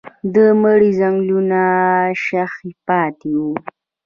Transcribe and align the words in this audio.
د 0.33 0.35
مړي 0.61 0.91
ځنګنونه 0.99 1.61
شخ 2.25 2.51
پاتې 2.87 3.31
وو. 3.41 3.53